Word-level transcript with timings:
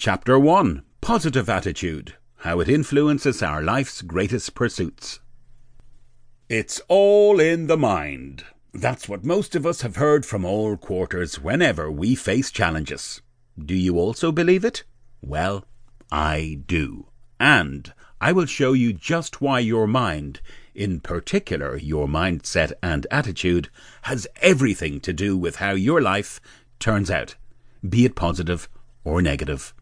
Chapter 0.00 0.38
1 0.38 0.84
Positive 1.00 1.48
Attitude 1.48 2.14
How 2.36 2.60
It 2.60 2.68
Influences 2.68 3.42
Our 3.42 3.60
Life's 3.60 4.00
Greatest 4.00 4.54
Pursuits. 4.54 5.18
It's 6.48 6.80
all 6.86 7.40
in 7.40 7.66
the 7.66 7.76
mind. 7.76 8.44
That's 8.72 9.08
what 9.08 9.24
most 9.24 9.56
of 9.56 9.66
us 9.66 9.80
have 9.80 9.96
heard 9.96 10.24
from 10.24 10.44
all 10.44 10.76
quarters 10.76 11.40
whenever 11.40 11.90
we 11.90 12.14
face 12.14 12.52
challenges. 12.52 13.22
Do 13.58 13.74
you 13.74 13.98
also 13.98 14.30
believe 14.30 14.64
it? 14.64 14.84
Well, 15.20 15.64
I 16.12 16.60
do. 16.64 17.08
And 17.40 17.92
I 18.20 18.30
will 18.30 18.46
show 18.46 18.74
you 18.74 18.92
just 18.92 19.40
why 19.40 19.58
your 19.58 19.88
mind, 19.88 20.40
in 20.76 21.00
particular 21.00 21.76
your 21.76 22.06
mindset 22.06 22.70
and 22.84 23.04
attitude, 23.10 23.68
has 24.02 24.28
everything 24.36 25.00
to 25.00 25.12
do 25.12 25.36
with 25.36 25.56
how 25.56 25.72
your 25.72 26.00
life 26.00 26.40
turns 26.78 27.10
out, 27.10 27.34
be 27.86 28.04
it 28.04 28.14
positive 28.14 28.68
or 29.02 29.20
negative. 29.20 29.74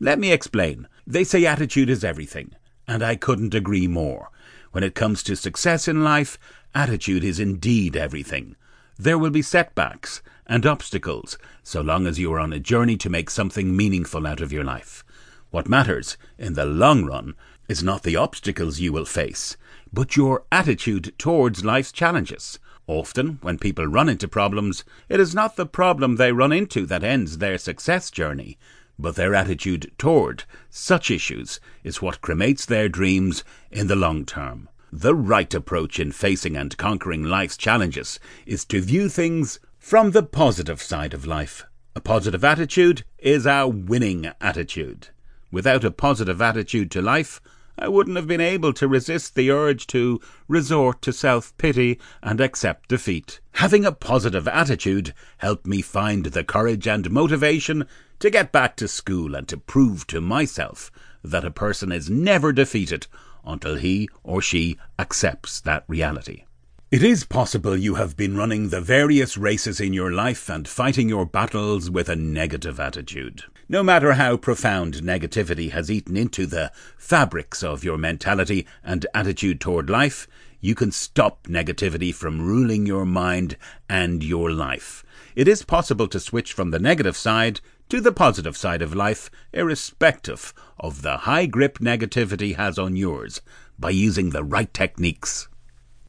Let 0.00 0.18
me 0.18 0.32
explain. 0.32 0.88
They 1.06 1.24
say 1.24 1.46
attitude 1.46 1.88
is 1.88 2.04
everything, 2.04 2.52
and 2.88 3.02
I 3.02 3.16
couldn't 3.16 3.54
agree 3.54 3.86
more. 3.86 4.30
When 4.72 4.82
it 4.82 4.94
comes 4.94 5.22
to 5.22 5.36
success 5.36 5.86
in 5.86 6.02
life, 6.02 6.38
attitude 6.74 7.22
is 7.22 7.38
indeed 7.38 7.96
everything. 7.96 8.56
There 8.98 9.18
will 9.18 9.30
be 9.30 9.42
setbacks 9.42 10.20
and 10.46 10.66
obstacles 10.66 11.38
so 11.62 11.80
long 11.80 12.06
as 12.06 12.18
you 12.18 12.32
are 12.32 12.40
on 12.40 12.52
a 12.52 12.60
journey 12.60 12.96
to 12.98 13.08
make 13.08 13.30
something 13.30 13.76
meaningful 13.76 14.26
out 14.26 14.40
of 14.40 14.52
your 14.52 14.64
life. 14.64 15.04
What 15.50 15.68
matters, 15.68 16.16
in 16.38 16.54
the 16.54 16.66
long 16.66 17.04
run, 17.04 17.34
is 17.68 17.82
not 17.82 18.02
the 18.02 18.16
obstacles 18.16 18.80
you 18.80 18.92
will 18.92 19.04
face, 19.04 19.56
but 19.92 20.16
your 20.16 20.44
attitude 20.50 21.14
towards 21.18 21.64
life's 21.64 21.92
challenges. 21.92 22.58
Often, 22.86 23.38
when 23.40 23.58
people 23.58 23.86
run 23.86 24.08
into 24.08 24.28
problems, 24.28 24.84
it 25.08 25.20
is 25.20 25.34
not 25.34 25.56
the 25.56 25.66
problem 25.66 26.16
they 26.16 26.32
run 26.32 26.52
into 26.52 26.84
that 26.86 27.04
ends 27.04 27.38
their 27.38 27.56
success 27.56 28.10
journey, 28.10 28.58
but 28.98 29.16
their 29.16 29.34
attitude 29.34 29.90
toward 29.98 30.44
such 30.70 31.10
issues 31.10 31.60
is 31.82 32.02
what 32.02 32.20
cremates 32.20 32.66
their 32.66 32.88
dreams 32.88 33.44
in 33.70 33.86
the 33.86 33.96
long 33.96 34.24
term. 34.24 34.68
The 34.92 35.14
right 35.14 35.52
approach 35.52 35.98
in 35.98 36.12
facing 36.12 36.56
and 36.56 36.76
conquering 36.76 37.24
life's 37.24 37.56
challenges 37.56 38.20
is 38.46 38.64
to 38.66 38.80
view 38.80 39.08
things 39.08 39.58
from 39.78 40.12
the 40.12 40.22
positive 40.22 40.80
side 40.80 41.12
of 41.12 41.26
life. 41.26 41.64
A 41.96 42.00
positive 42.00 42.44
attitude 42.44 43.04
is 43.18 43.46
our 43.46 43.68
winning 43.68 44.30
attitude. 44.40 45.08
Without 45.50 45.84
a 45.84 45.90
positive 45.90 46.40
attitude 46.40 46.90
to 46.92 47.02
life, 47.02 47.40
I 47.76 47.88
wouldn't 47.88 48.16
have 48.16 48.28
been 48.28 48.40
able 48.40 48.72
to 48.72 48.86
resist 48.86 49.34
the 49.34 49.50
urge 49.50 49.88
to 49.88 50.20
resort 50.46 51.02
to 51.02 51.12
self 51.12 51.56
pity 51.58 51.98
and 52.22 52.40
accept 52.40 52.88
defeat. 52.88 53.40
Having 53.54 53.84
a 53.84 53.92
positive 53.92 54.46
attitude 54.46 55.12
helped 55.38 55.66
me 55.66 55.82
find 55.82 56.26
the 56.26 56.44
courage 56.44 56.86
and 56.86 57.10
motivation 57.10 57.86
to 58.20 58.30
get 58.30 58.52
back 58.52 58.76
to 58.76 58.88
school 58.88 59.34
and 59.34 59.46
to 59.48 59.56
prove 59.56 60.06
to 60.08 60.20
myself 60.20 60.90
that 61.22 61.44
a 61.44 61.50
person 61.50 61.90
is 61.92 62.10
never 62.10 62.52
defeated 62.52 63.06
until 63.44 63.76
he 63.76 64.08
or 64.22 64.40
she 64.40 64.78
accepts 64.98 65.60
that 65.60 65.84
reality. 65.88 66.44
It 66.90 67.02
is 67.02 67.24
possible 67.24 67.76
you 67.76 67.96
have 67.96 68.16
been 68.16 68.36
running 68.36 68.68
the 68.68 68.80
various 68.80 69.36
races 69.36 69.80
in 69.80 69.92
your 69.92 70.12
life 70.12 70.48
and 70.48 70.68
fighting 70.68 71.08
your 71.08 71.26
battles 71.26 71.90
with 71.90 72.08
a 72.08 72.14
negative 72.14 72.78
attitude. 72.78 73.42
No 73.68 73.82
matter 73.82 74.12
how 74.12 74.36
profound 74.36 74.96
negativity 74.96 75.72
has 75.72 75.90
eaten 75.90 76.16
into 76.16 76.46
the 76.46 76.70
fabrics 76.96 77.64
of 77.64 77.82
your 77.82 77.98
mentality 77.98 78.64
and 78.84 79.06
attitude 79.12 79.60
toward 79.60 79.90
life, 79.90 80.28
you 80.64 80.74
can 80.74 80.90
stop 80.90 81.42
negativity 81.46 82.12
from 82.14 82.40
ruling 82.40 82.86
your 82.86 83.04
mind 83.04 83.54
and 83.86 84.24
your 84.24 84.50
life. 84.50 85.04
It 85.36 85.46
is 85.46 85.62
possible 85.62 86.08
to 86.08 86.18
switch 86.18 86.54
from 86.54 86.70
the 86.70 86.78
negative 86.78 87.18
side 87.18 87.60
to 87.90 88.00
the 88.00 88.12
positive 88.12 88.56
side 88.56 88.80
of 88.80 88.94
life, 88.94 89.30
irrespective 89.52 90.54
of 90.80 91.02
the 91.02 91.18
high 91.18 91.44
grip 91.44 91.80
negativity 91.80 92.56
has 92.56 92.78
on 92.78 92.96
yours, 92.96 93.42
by 93.78 93.90
using 93.90 94.30
the 94.30 94.42
right 94.42 94.72
techniques. 94.72 95.48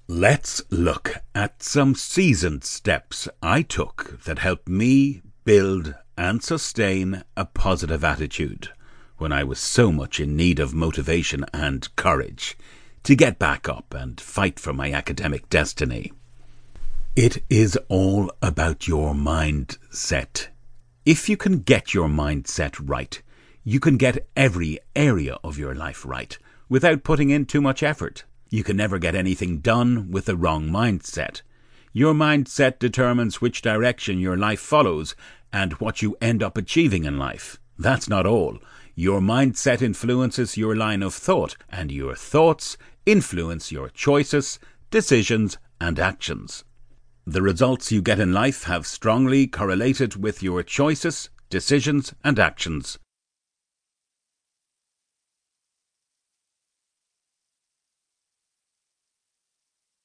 Let's 0.07 0.61
look 0.69 1.15
at 1.35 1.61
some 1.61 1.93
seasoned 1.93 2.63
steps 2.63 3.27
I 3.43 3.61
took 3.61 4.23
that 4.23 4.39
helped 4.39 4.69
me 4.69 5.21
build 5.43 5.95
and 6.17 6.41
sustain 6.41 7.25
a 7.35 7.43
positive 7.43 8.05
attitude 8.05 8.69
when 9.17 9.33
I 9.33 9.43
was 9.43 9.59
so 9.59 9.91
much 9.91 10.21
in 10.21 10.37
need 10.37 10.59
of 10.59 10.73
motivation 10.73 11.43
and 11.53 11.93
courage 11.97 12.55
to 13.05 13.15
get 13.15 13.37
back 13.37 13.69
up 13.69 13.93
and 13.93 14.19
fight 14.19 14.59
for 14.59 14.73
my 14.73 14.91
academic 14.91 15.47
destiny. 15.47 16.11
It 17.15 17.43
is 17.51 17.77
all 17.87 18.31
about 18.41 18.87
your 18.87 19.13
mindset. 19.13 20.47
If 21.05 21.29
you 21.29 21.37
can 21.37 21.59
get 21.59 21.93
your 21.93 22.09
mindset 22.09 22.75
right, 22.83 23.21
you 23.63 23.79
can 23.79 23.97
get 23.97 24.27
every 24.35 24.79
area 24.95 25.37
of 25.43 25.59
your 25.59 25.75
life 25.75 26.03
right 26.03 26.35
without 26.67 27.03
putting 27.03 27.29
in 27.29 27.45
too 27.45 27.61
much 27.61 27.83
effort. 27.83 28.23
You 28.49 28.63
can 28.63 28.75
never 28.75 28.97
get 28.97 29.13
anything 29.13 29.59
done 29.59 30.09
with 30.09 30.25
the 30.25 30.35
wrong 30.35 30.67
mindset. 30.67 31.43
Your 31.93 32.15
mindset 32.15 32.79
determines 32.79 33.39
which 33.39 33.61
direction 33.61 34.17
your 34.17 34.35
life 34.35 34.59
follows 34.59 35.15
and 35.53 35.73
what 35.73 36.01
you 36.01 36.17
end 36.19 36.41
up 36.41 36.57
achieving 36.57 37.03
in 37.03 37.19
life. 37.19 37.59
That's 37.77 38.09
not 38.09 38.25
all. 38.25 38.57
Your 38.97 39.19
mindset 39.19 39.81
influences 39.81 40.55
your 40.55 40.73
line 40.73 41.03
of 41.03 41.13
thought, 41.13 41.57
and 41.69 41.91
your 41.91 42.15
thoughts 42.15 42.77
influence 43.05 43.69
your 43.69 43.89
choices, 43.89 44.57
decisions, 44.89 45.57
and 45.81 45.99
actions. 45.99 46.63
The 47.27 47.41
results 47.41 47.91
you 47.91 48.01
get 48.01 48.21
in 48.21 48.31
life 48.31 48.63
have 48.63 48.87
strongly 48.87 49.47
correlated 49.47 50.15
with 50.15 50.41
your 50.41 50.63
choices, 50.63 51.29
decisions, 51.49 52.13
and 52.23 52.39
actions. 52.39 52.97